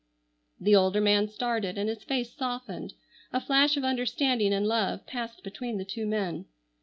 The 0.59 0.75
older 0.75 0.99
man 0.99 1.27
started 1.27 1.77
and 1.77 1.87
his 1.87 2.03
face 2.03 2.33
softened. 2.33 2.95
A 3.31 3.39
flash 3.39 3.77
of 3.77 3.83
understanding 3.83 4.51
and 4.51 4.65
love 4.65 5.05
passed 5.05 5.43
between 5.43 5.77
the 5.77 5.85
two 5.85 6.07
men. 6.07 6.45